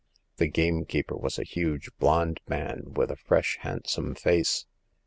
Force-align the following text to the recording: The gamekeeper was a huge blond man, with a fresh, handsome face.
The 0.37 0.47
gamekeeper 0.47 1.15
was 1.15 1.37
a 1.37 1.43
huge 1.43 1.91
blond 1.99 2.41
man, 2.47 2.85
with 2.95 3.11
a 3.11 3.15
fresh, 3.15 3.59
handsome 3.61 4.15
face. 4.15 4.65